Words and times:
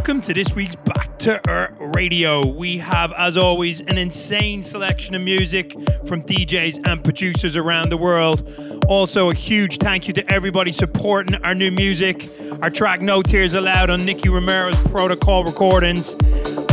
welcome 0.00 0.22
to 0.22 0.32
this 0.32 0.54
week's 0.54 0.76
Back 0.76 1.18
to 1.18 1.46
Earth 1.46 1.74
Radio. 1.78 2.46
We 2.46 2.78
have, 2.78 3.12
as 3.18 3.36
always, 3.36 3.80
an 3.82 3.98
insane 3.98 4.62
selection 4.62 5.14
of 5.14 5.20
music 5.20 5.72
from 6.06 6.22
DJs 6.22 6.88
and 6.88 7.04
producers 7.04 7.54
around 7.54 7.90
the 7.90 7.98
world. 7.98 8.82
Also, 8.88 9.28
a 9.28 9.34
huge 9.34 9.76
thank 9.76 10.08
you 10.08 10.14
to 10.14 10.32
everybody 10.32 10.72
supporting 10.72 11.34
our 11.44 11.54
new 11.54 11.70
music. 11.70 12.30
Our 12.62 12.70
track 12.70 13.02
No 13.02 13.20
Tears 13.20 13.52
Allowed 13.52 13.90
on 13.90 14.06
Nicky 14.06 14.30
Romero's 14.30 14.80
Protocol 14.88 15.44
Recordings 15.44 16.16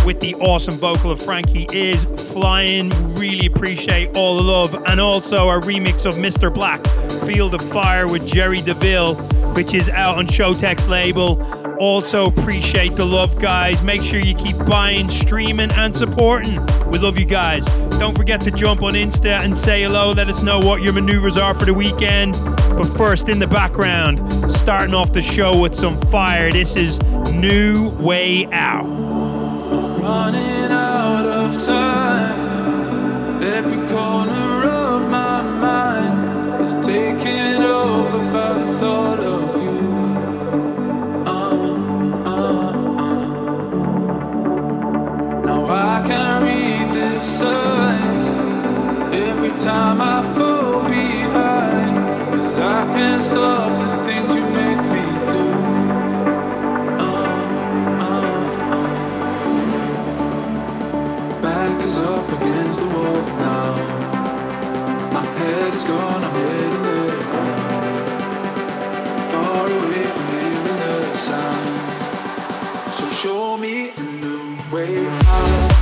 with 0.05 0.21
the 0.21 0.33
awesome 0.39 0.75
vocal 0.75 1.11
of 1.11 1.21
Franky 1.21 1.67
is 1.73 2.05
flying. 2.31 2.91
Really 3.15 3.47
appreciate 3.47 4.15
all 4.15 4.37
the 4.37 4.43
love. 4.43 4.73
And 4.87 5.01
also 5.01 5.49
our 5.49 5.59
remix 5.59 6.05
of 6.05 6.13
Mr. 6.13 6.51
Black, 6.51 6.81
Feel 7.27 7.49
the 7.49 7.59
Fire 7.59 8.07
with 8.07 8.25
Jerry 8.25 8.61
Davila, 8.61 9.15
which 9.53 9.73
is 9.73 9.89
out 9.89 10.17
on 10.17 10.27
Showtek's 10.27 10.87
label. 10.87 11.66
Also 11.79 12.25
appreciate 12.25 12.95
the 12.95 13.05
love, 13.05 13.39
guys. 13.39 13.83
Make 13.83 14.01
sure 14.01 14.19
you 14.19 14.33
keep 14.33 14.57
buying, 14.65 15.09
streaming, 15.09 15.71
and 15.71 15.95
supporting. 15.95 16.59
We 16.87 16.97
love 16.97 17.19
you 17.19 17.25
guys. 17.25 17.65
Don't 17.99 18.17
forget 18.17 18.41
to 18.41 18.51
jump 18.51 18.81
on 18.81 18.93
Insta 18.93 19.39
and 19.41 19.55
say 19.55 19.83
hello. 19.83 20.11
Let 20.11 20.27
us 20.27 20.41
know 20.41 20.59
what 20.59 20.81
your 20.81 20.93
maneuvers 20.93 21.37
are 21.37 21.53
for 21.53 21.65
the 21.65 21.73
weekend. 21.73 22.33
But 22.33 22.85
first, 22.97 23.29
in 23.29 23.37
the 23.37 23.47
background, 23.47 24.19
starting 24.51 24.95
off 24.95 25.13
the 25.13 25.21
show 25.21 25.59
with 25.59 25.75
some 25.75 26.01
fire. 26.09 26.51
This 26.51 26.75
is 26.75 26.99
New 27.31 27.89
Way 27.99 28.47
Out. 28.51 28.87
running 30.01 30.71
out 30.71 31.25
of 31.25 31.63
time. 31.63 33.43
Every 33.43 33.87
corner 33.87 34.63
of 34.63 35.09
my 35.09 35.41
mind 35.41 36.65
is 36.65 36.85
taken 36.85 37.61
over 37.61 38.19
by 38.31 38.53
the 38.63 38.79
thought 38.79 39.19
of 39.19 39.56
show 45.67 45.97
me 54.37 54.71
do. 55.29 55.43
Uh, 56.99 57.11
uh, 57.99 58.15
uh. 58.77 58.93
Back 61.41 61.83
is 61.83 61.97
up 61.97 62.27
against 62.37 62.79
the 62.79 62.87
wall 62.87 63.23
now. 63.47 63.75
My 65.11 65.25
head 65.25 65.75
is 65.75 65.83
gone 65.83 66.23
a 66.23 66.31
new 74.01 74.16
way 74.71 75.07
out. 75.07 75.76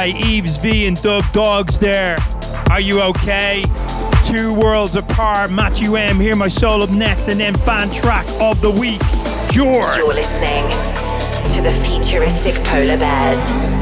And 0.00 0.96
Dubdogz 0.96 1.78
there. 1.78 2.16
Are 2.70 2.80
you 2.80 3.02
okay? 3.02 3.62
Two 4.24 4.54
worlds 4.54 4.96
apart. 4.96 5.50
Matthew 5.50 5.96
M. 5.96 6.18
Here, 6.18 6.34
my 6.34 6.48
soul 6.48 6.82
up 6.82 6.88
next, 6.88 7.28
and 7.28 7.38
then 7.38 7.54
fan 7.54 7.90
track 7.90 8.26
of 8.40 8.62
the 8.62 8.70
week. 8.70 9.00
Jord. 9.52 9.98
You're 9.98 10.14
listening 10.14 10.64
to 11.50 11.60
the 11.60 11.70
futuristic 11.86 12.54
Polar 12.64 12.96
Bears. 12.96 13.79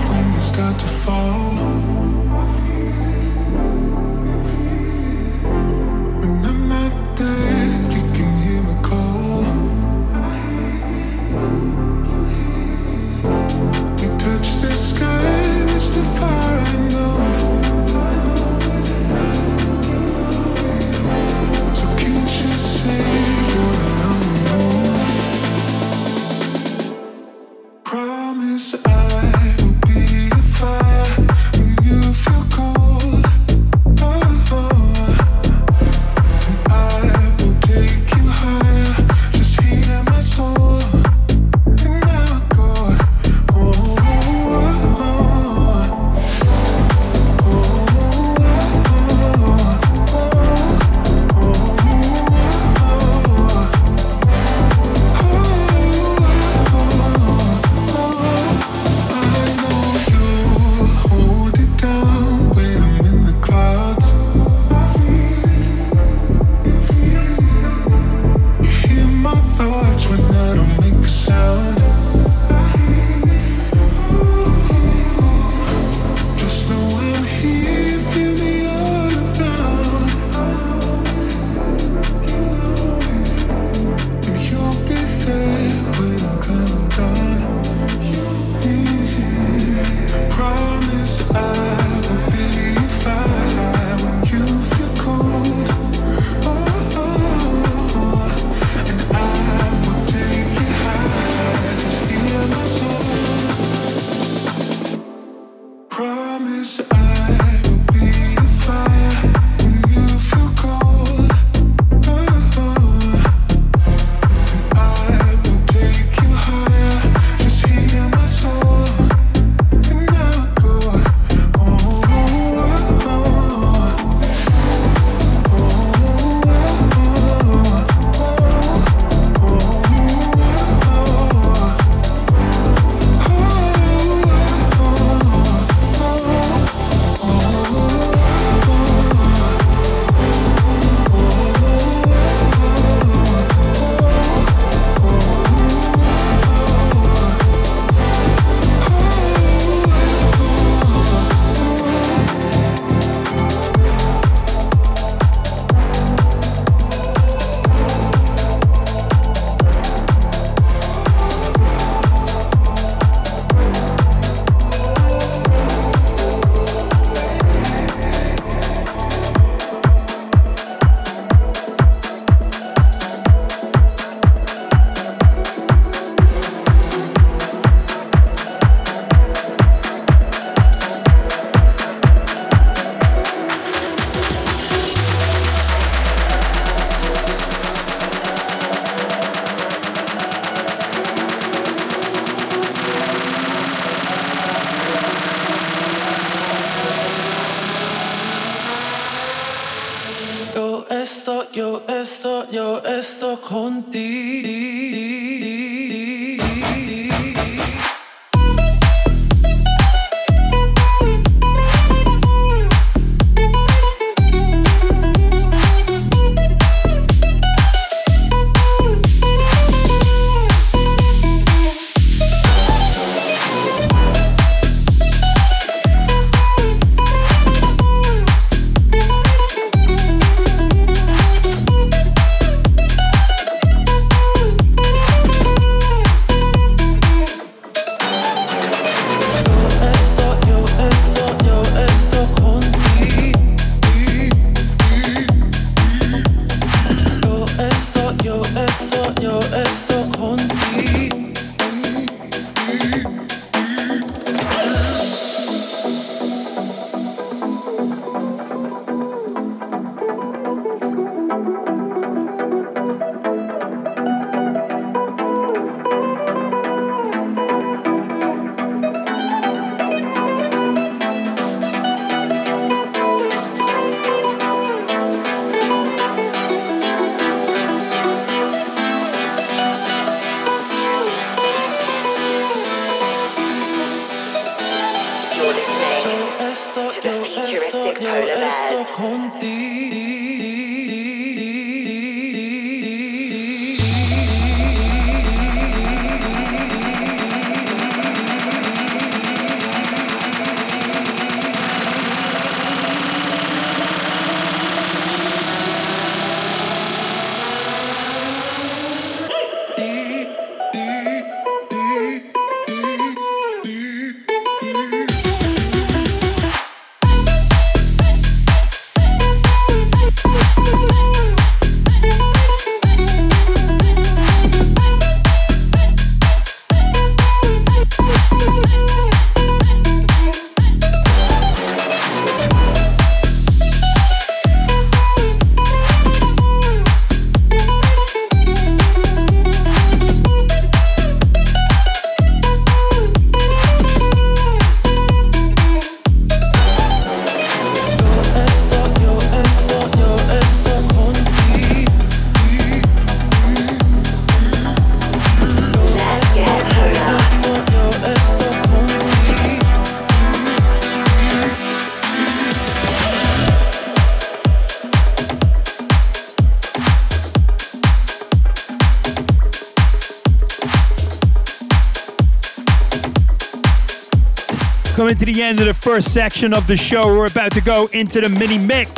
The 375.38 375.44
end 375.44 375.60
of 375.60 375.66
the 375.66 375.74
first 375.74 376.12
section 376.12 376.52
of 376.52 376.66
the 376.66 376.76
show. 376.76 377.06
We're 377.16 377.26
about 377.26 377.52
to 377.52 377.60
go 377.60 377.86
into 377.92 378.20
the 378.20 378.28
mini 378.28 378.58
mix. 378.58 378.90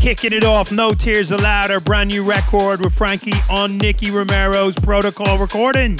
Kicking 0.00 0.32
it 0.32 0.42
off, 0.42 0.72
No 0.72 0.90
Tears 0.90 1.30
Allowed, 1.30 1.70
our 1.70 1.78
brand 1.78 2.10
new 2.10 2.24
record 2.24 2.80
with 2.80 2.92
Franky 2.92 3.34
on 3.48 3.78
Nicky 3.78 4.10
Romero's 4.10 4.74
Protocol 4.80 5.38
Recording. 5.38 5.96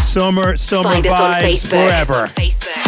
Summer, 0.00 0.56
summer 0.56 0.90
Find 0.90 1.04
us 1.08 1.20
on 1.20 1.34
Facebook. 1.42 1.70
forever. 1.70 2.14
On 2.20 2.28
Facebook. 2.28 2.84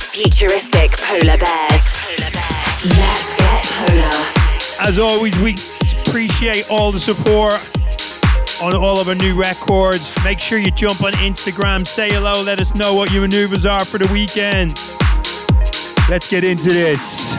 Futuristic 0.00 0.90
Polar 0.92 1.36
Bears. 1.36 2.08
Let's 2.86 3.36
get 3.36 3.64
polar. 3.66 4.88
As 4.88 4.98
always, 4.98 5.38
we 5.40 5.54
appreciate 6.06 6.70
all 6.70 6.92
the 6.92 6.98
support 6.98 7.60
on 8.60 8.74
all 8.74 8.98
of 8.98 9.08
our 9.08 9.14
new 9.14 9.34
records. 9.34 10.14
Make 10.24 10.40
sure 10.40 10.58
you 10.58 10.70
jump 10.70 11.02
on 11.02 11.12
Instagram, 11.14 11.86
say 11.86 12.10
hello, 12.10 12.42
let 12.42 12.60
us 12.60 12.74
know 12.74 12.94
what 12.94 13.12
your 13.12 13.22
maneuvers 13.22 13.64
are 13.64 13.84
for 13.84 13.98
the 13.98 14.12
weekend. 14.12 14.70
Let's 16.08 16.28
get 16.28 16.42
into 16.42 16.70
this. 16.70 17.37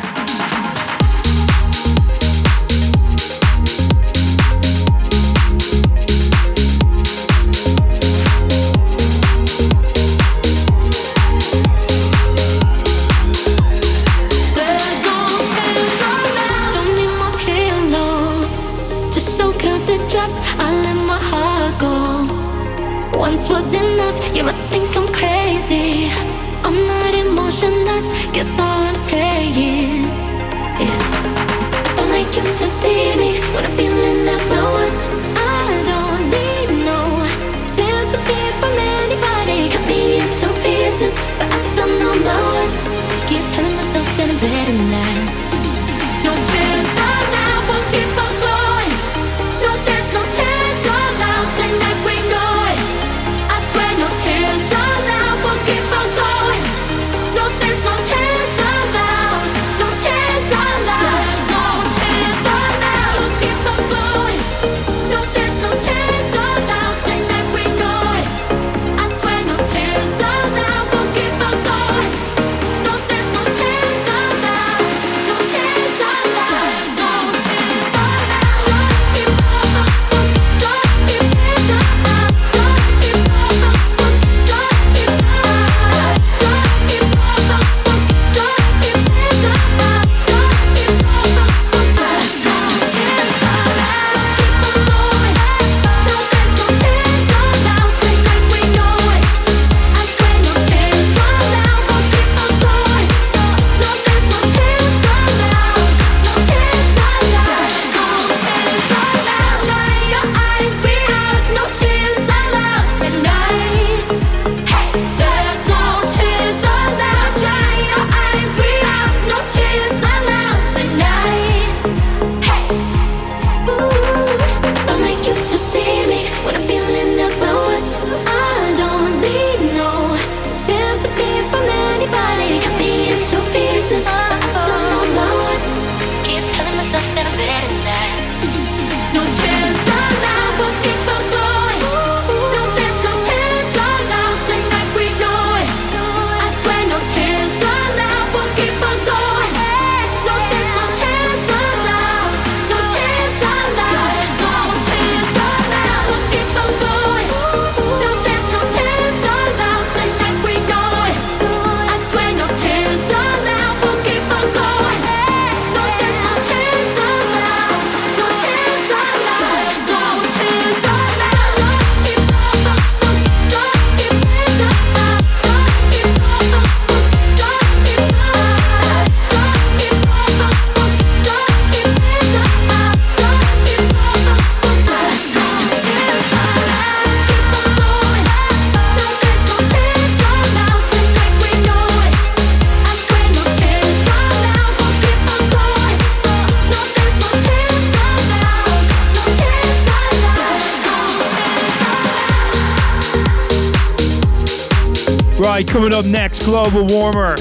Right, 205.59 205.67
coming 205.67 205.93
up 205.93 206.05
next, 206.05 206.45
Global 206.45 206.87
Warmer. 206.87 207.35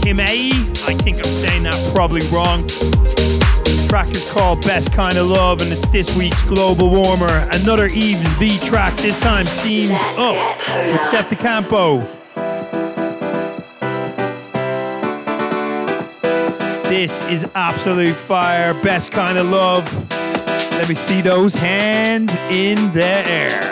Himei, 0.00 0.52
I 0.88 0.94
think 0.94 1.18
I'm 1.18 1.24
saying 1.24 1.64
that 1.64 1.74
probably 1.94 2.26
wrong. 2.28 2.62
The 2.62 3.86
track 3.90 4.10
is 4.10 4.26
called 4.30 4.62
Best 4.62 4.90
Kind 4.90 5.18
of 5.18 5.26
Love, 5.26 5.60
and 5.60 5.70
it's 5.70 5.86
this 5.88 6.16
week's 6.16 6.42
Global 6.44 6.88
Warmer. 6.88 7.46
Another 7.52 7.88
Yves 7.88 8.26
V 8.38 8.58
track, 8.60 8.96
this 8.96 9.20
time 9.20 9.44
team 9.62 9.90
up 10.16 10.56
with 10.86 11.00
Steff 11.02 11.28
da 11.28 11.36
Campo. 11.36 11.98
This 16.88 17.20
is 17.28 17.44
absolute 17.54 18.16
fire, 18.16 18.72
best 18.82 19.12
kind 19.12 19.36
of 19.36 19.46
love. 19.50 19.84
Let 20.70 20.88
me 20.88 20.94
see 20.94 21.20
those 21.20 21.52
hands 21.52 22.34
in 22.50 22.94
the 22.94 23.28
air. 23.28 23.71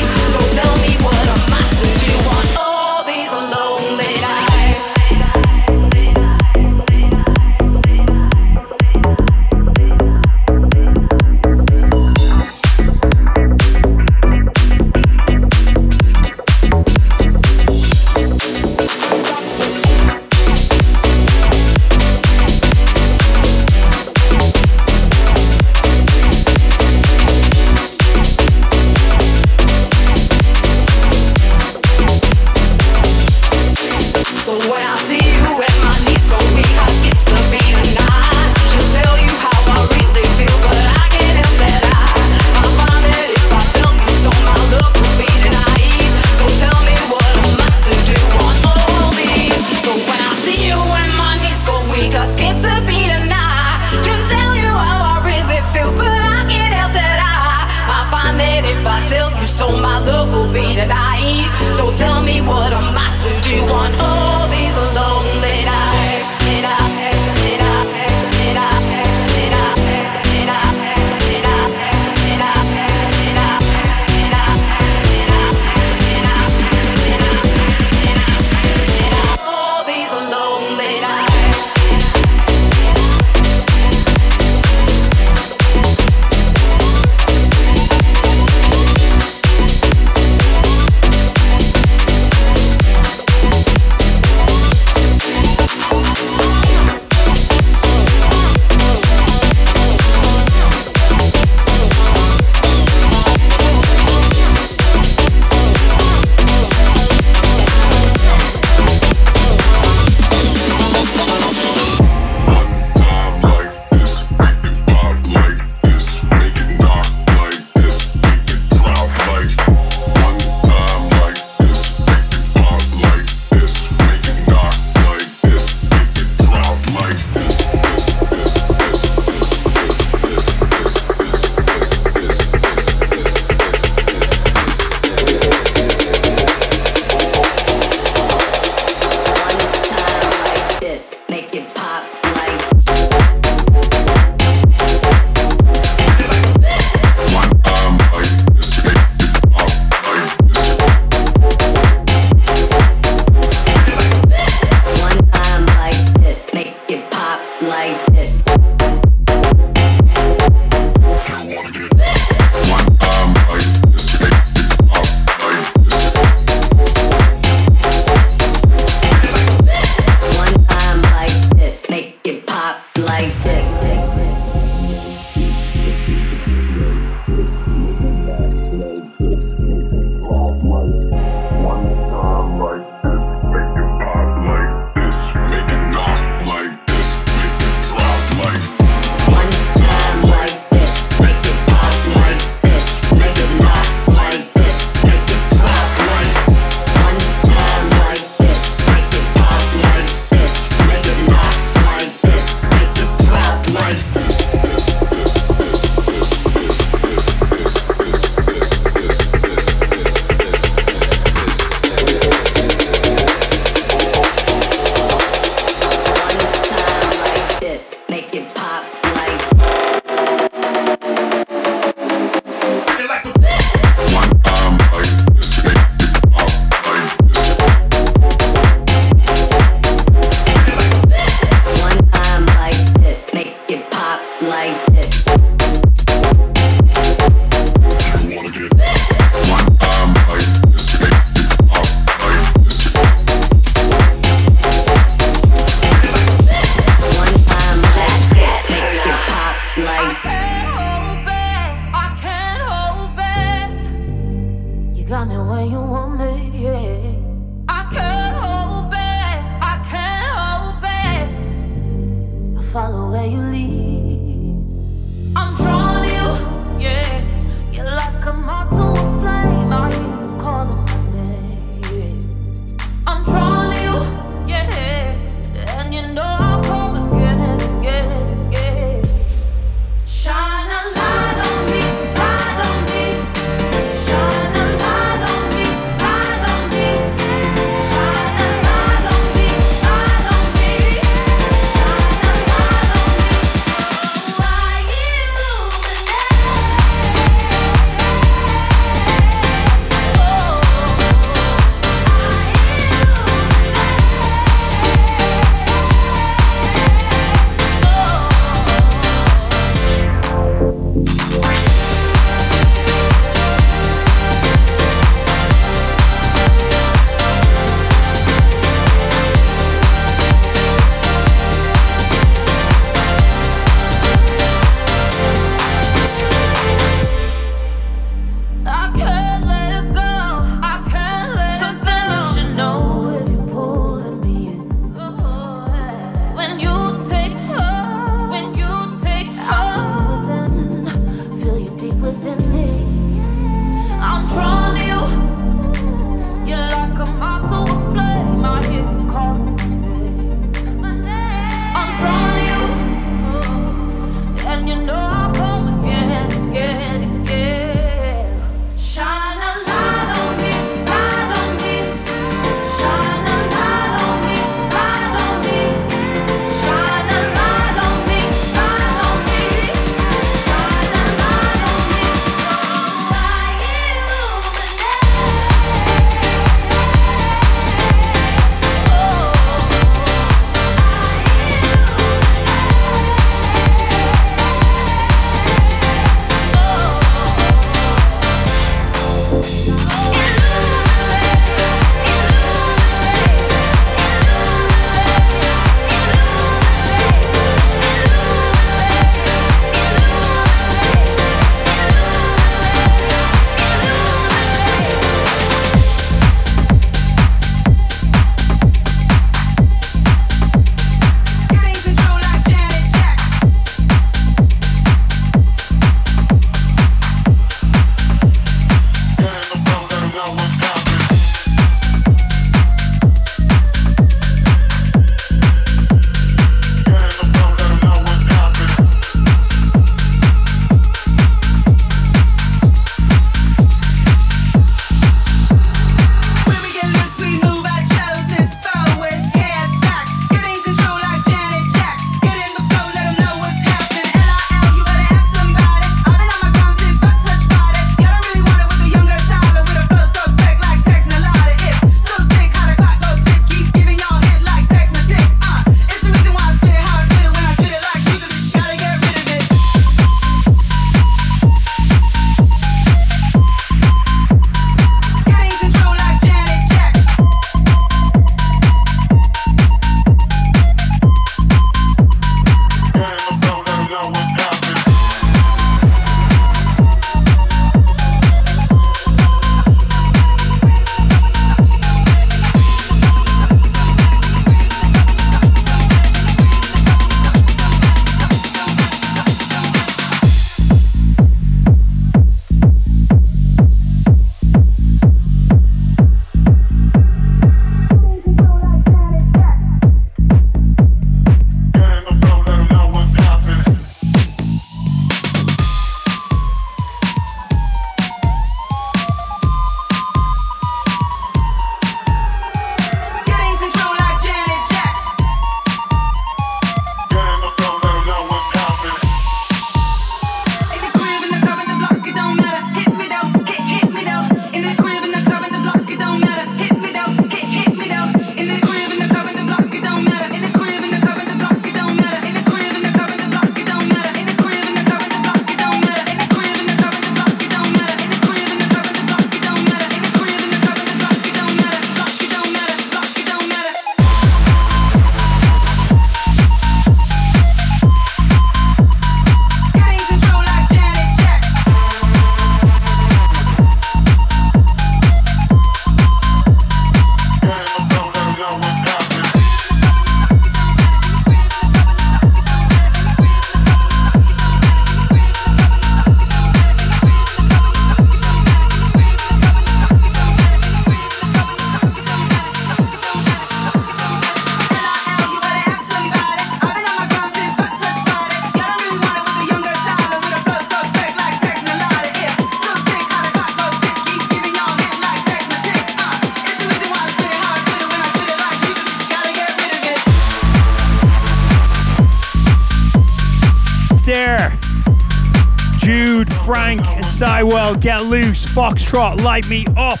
Siwell, 597.22 597.80
Get 597.80 598.02
Loose, 598.06 598.44
Foxtrot, 598.46 599.22
Light 599.22 599.48
Me 599.48 599.64
Up, 599.76 600.00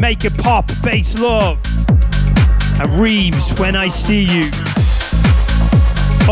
Make 0.00 0.24
It 0.24 0.34
Pop, 0.38 0.66
Basslovd, 0.80 1.58
and 2.80 2.90
Reebs 2.98 3.60
When 3.60 3.76
I 3.76 3.88
See 3.88 4.22
You. 4.22 4.44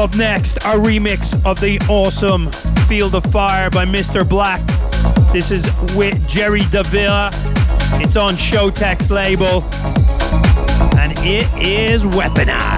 Up 0.01 0.16
next, 0.16 0.57
a 0.57 0.79
remix 0.81 1.35
of 1.45 1.61
the 1.61 1.79
awesome 1.91 2.51
Feel 2.89 3.11
the 3.11 3.20
Fire 3.20 3.68
by 3.68 3.85
Mr. 3.85 4.27
Black. 4.27 4.62
This 5.31 5.51
is 5.51 5.66
with 5.95 6.27
Jerry 6.27 6.62
Davila. 6.70 7.29
It's 8.01 8.16
on 8.16 8.33
Showtex 8.37 9.11
label, 9.11 9.62
and 10.99 11.12
it 11.18 11.47
is 11.62 12.03
weaponized. 12.03 12.74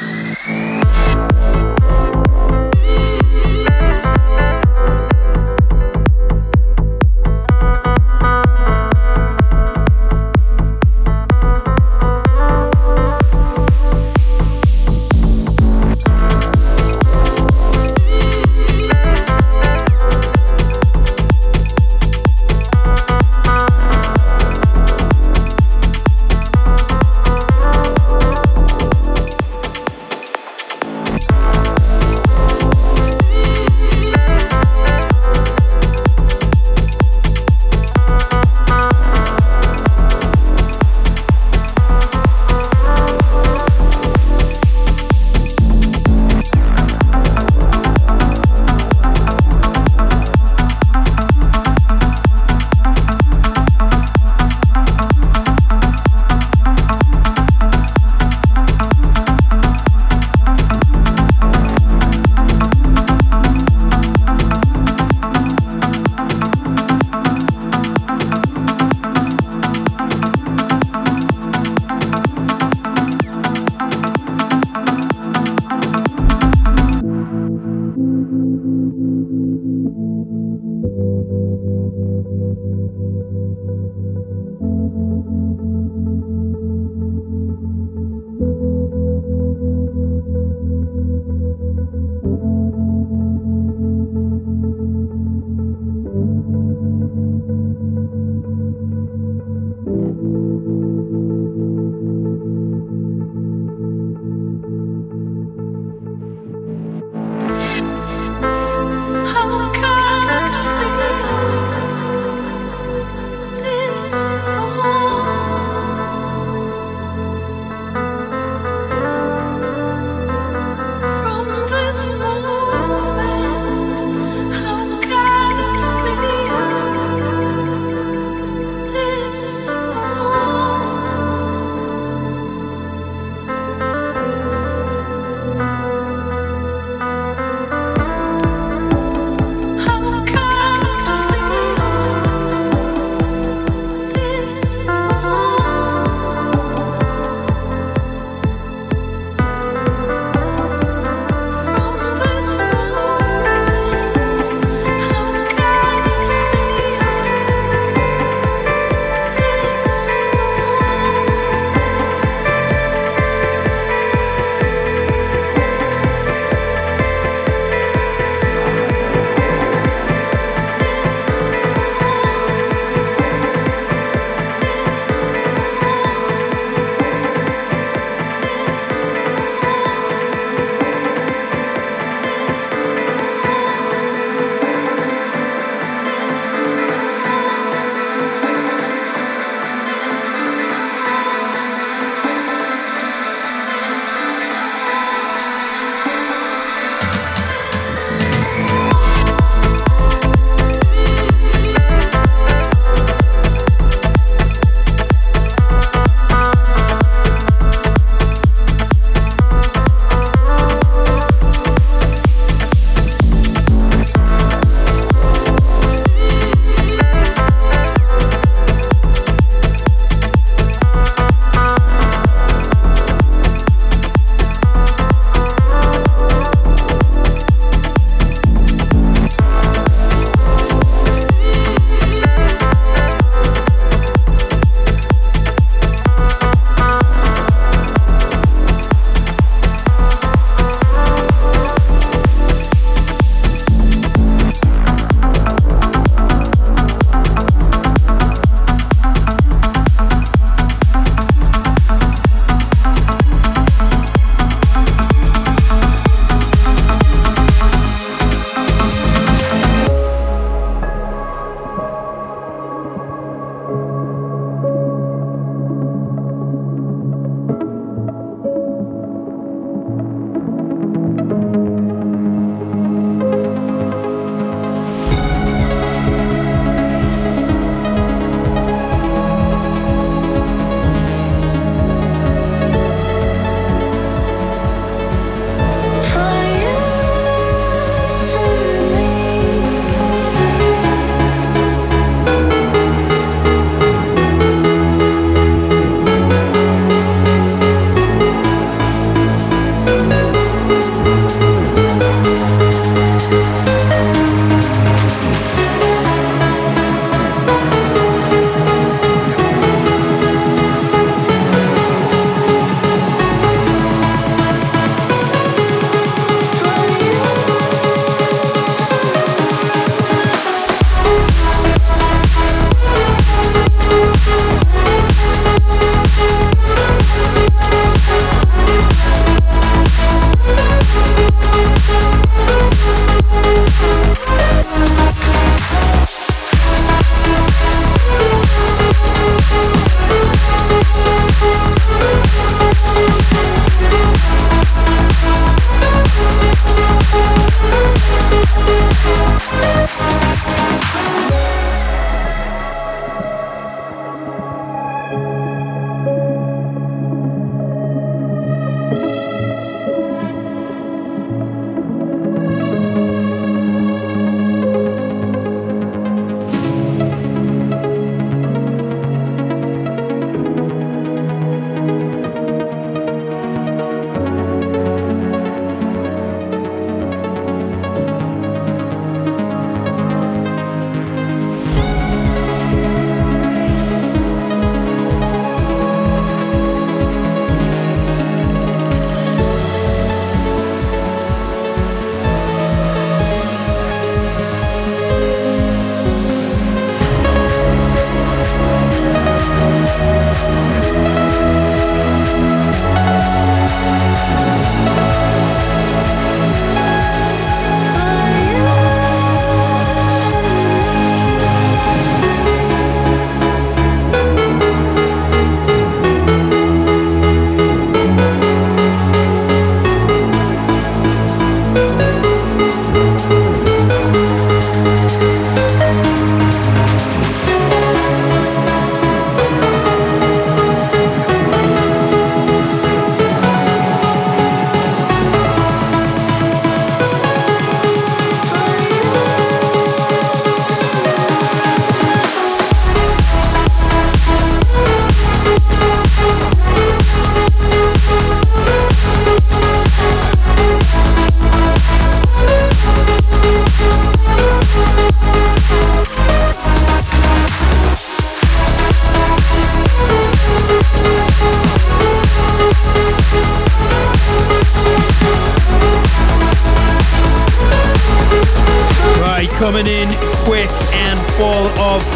you 0.00 0.24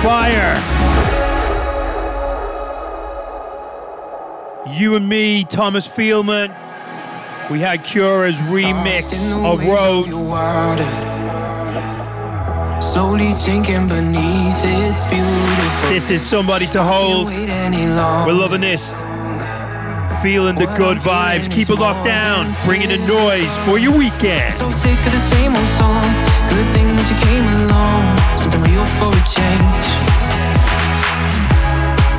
Fire. 0.04 0.54
You 4.68 4.96
and 4.96 5.08
me, 5.08 5.44
Thomas 5.44 5.86
Feelman. 5.86 6.50
We 7.50 7.60
had 7.60 7.84
Kura's 7.84 8.36
remix 8.36 9.14
of 9.42 9.64
Road. 9.66 10.04
Slowly 12.82 13.32
sinking 13.32 13.88
beneath 13.88 14.60
its 14.62 15.06
beautiful. 15.06 15.88
This 15.88 16.10
is 16.10 16.20
somebody 16.20 16.66
to 16.66 16.82
hold. 16.82 17.28
We're 17.28 18.32
loving 18.32 18.60
this 18.60 18.92
feeling 20.24 20.54
the 20.56 20.64
good 20.80 20.96
vibes. 20.96 21.52
Keep 21.52 21.68
it 21.68 21.76
locked 21.76 22.06
down. 22.06 22.56
Bring 22.64 22.80
in 22.80 22.88
the 22.88 22.96
noise 22.96 23.52
for 23.68 23.76
your 23.76 23.92
weekend. 23.92 24.54
So 24.54 24.70
sick 24.70 24.96
of 24.96 25.12
the 25.12 25.20
same 25.20 25.52
old 25.54 25.68
song. 25.68 26.08
Good 26.48 26.64
thing 26.72 26.88
that 26.96 27.04
you 27.12 27.18
came 27.28 27.44
along. 27.60 28.16
Something 28.40 28.64
real 28.64 28.88
for 28.96 29.12
a 29.12 29.24
change. 29.28 29.88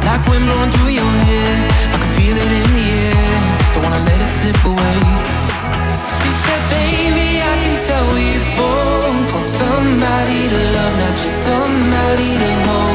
Like 0.05 0.21
wind 0.29 0.45
blowing 0.45 0.69
through 0.69 0.93
your 1.01 1.13
hair. 1.25 1.53
I 1.93 1.97
can 1.97 2.11
feel 2.13 2.37
it 2.37 2.51
in 2.61 2.69
the 2.77 2.87
air. 3.09 3.37
Don't 3.73 3.81
wanna 3.89 4.05
let 4.05 4.21
it 4.21 4.29
slip 4.37 4.61
away. 4.69 5.01
She 6.21 6.29
said, 6.45 6.61
baby, 6.77 7.41
I 7.41 7.53
can 7.57 7.75
tell 7.89 8.05
we 8.13 8.27
both 8.53 9.27
want 9.33 9.49
somebody 9.49 10.39
to 10.53 10.59
love, 10.77 10.93
not 11.01 11.15
just 11.25 11.37
somebody 11.49 12.29
to 12.37 12.51
hold. 12.69 12.94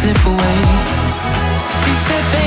slip 0.00 0.24
away. 0.24 0.60
She 1.84 1.92
said. 1.92 2.39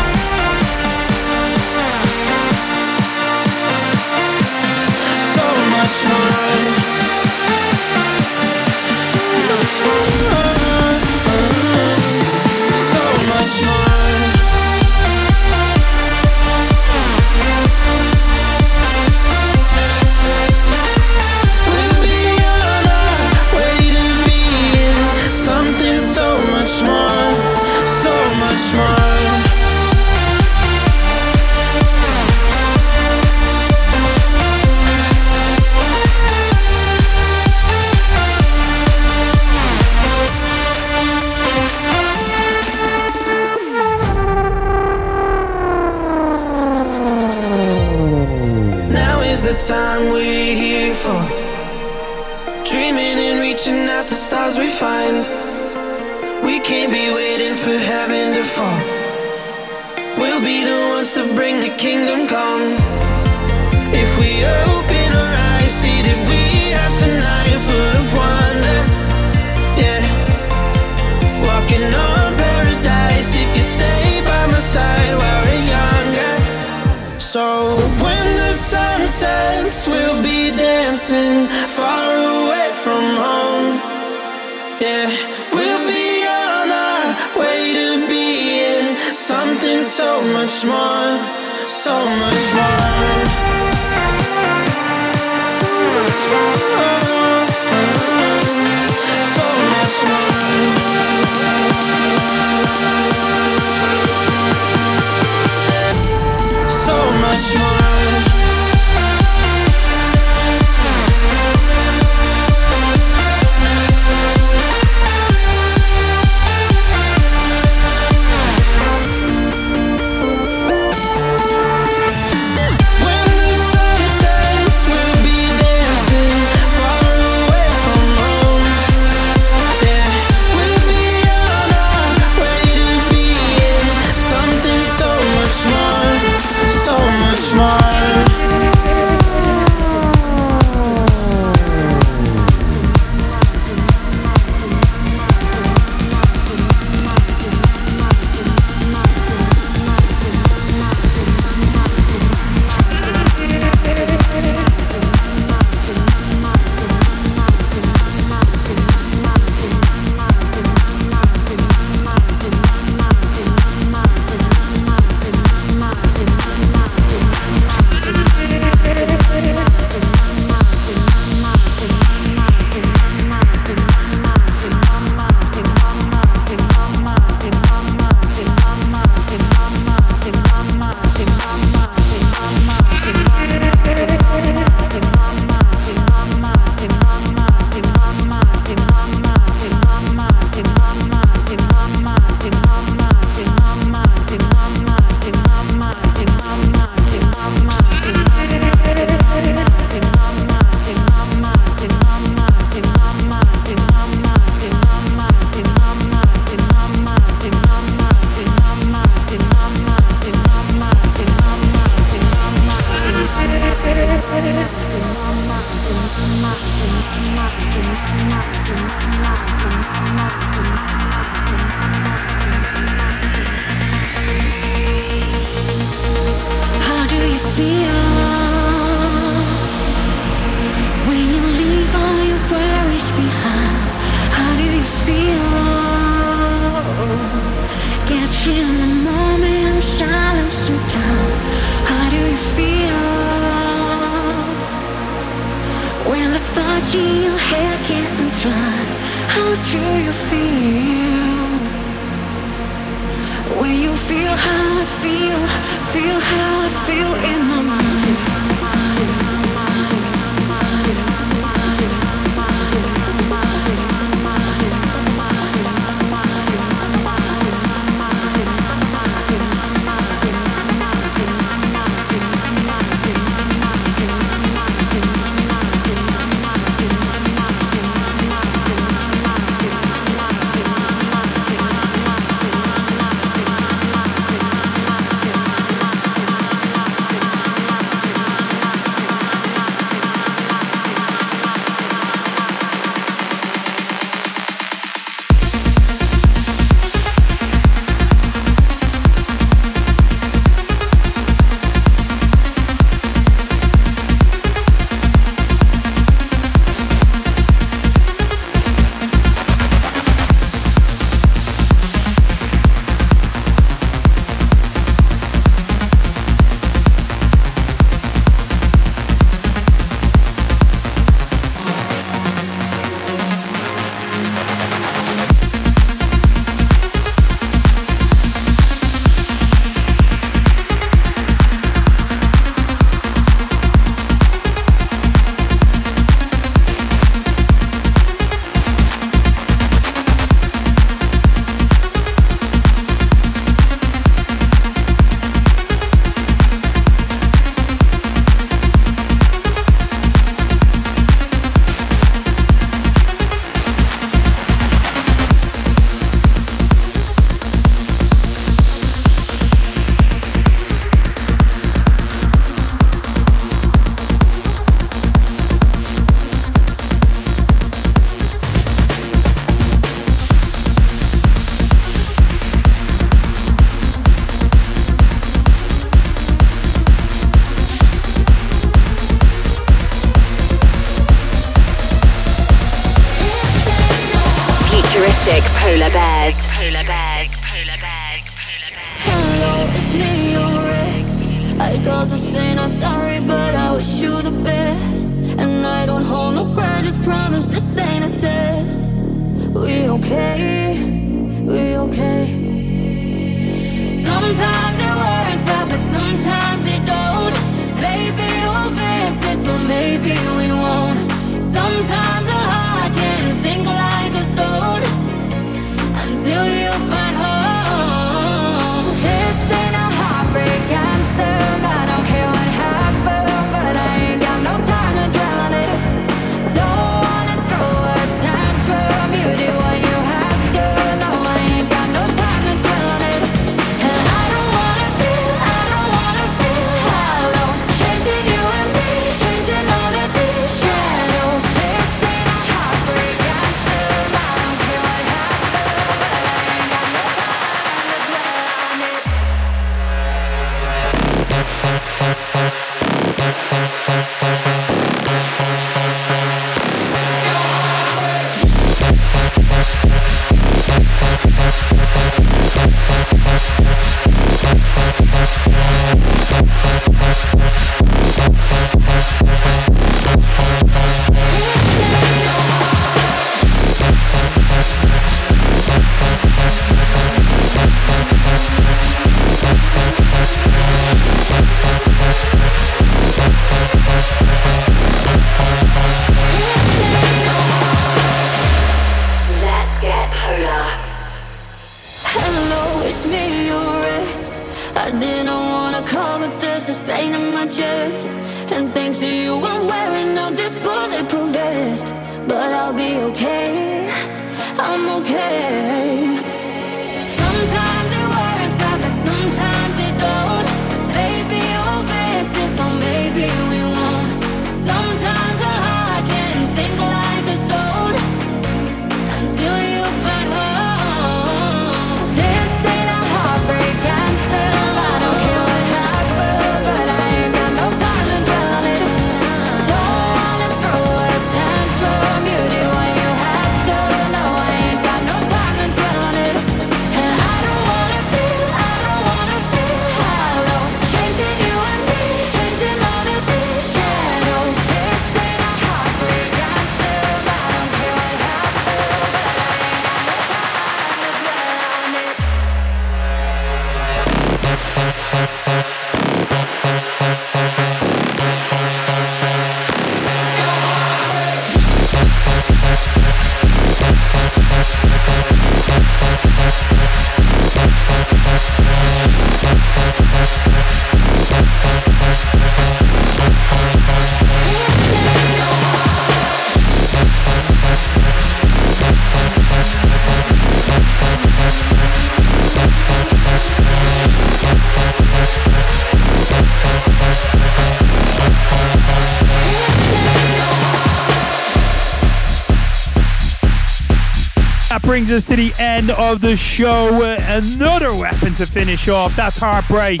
end 595.58 595.90
of 595.90 596.20
the 596.20 596.36
show. 596.36 596.88
Another 597.18 597.94
weapon 597.94 598.34
to 598.34 598.46
finish 598.46 598.88
off. 598.88 599.14
That's 599.16 599.38
Heartbreak. 599.38 600.00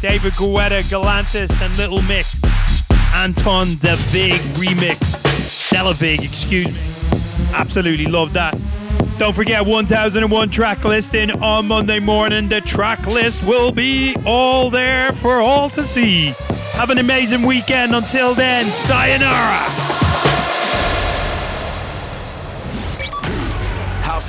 David 0.00 0.32
Guetta, 0.32 0.82
Galantis, 0.90 1.60
and 1.64 1.76
Little 1.78 2.02
Mix. 2.02 2.40
Anton 3.14 3.68
the 3.80 3.96
Big 4.12 4.40
remix. 4.56 4.98
Delavig, 5.70 6.24
excuse 6.24 6.66
me. 6.66 6.80
Absolutely 7.52 8.06
love 8.06 8.32
that. 8.32 8.56
Don't 9.18 9.34
forget 9.34 9.64
1001 9.64 10.50
track 10.50 10.84
listing 10.84 11.30
on 11.42 11.68
Monday 11.68 12.00
morning. 12.00 12.48
The 12.48 12.60
track 12.60 13.06
list 13.06 13.42
will 13.44 13.70
be 13.70 14.16
all 14.24 14.70
there 14.70 15.12
for 15.12 15.40
all 15.40 15.70
to 15.70 15.84
see. 15.84 16.34
Have 16.72 16.90
an 16.90 16.98
amazing 16.98 17.42
weekend. 17.42 17.94
Until 17.94 18.34
then, 18.34 18.66
sayonara. 18.66 19.81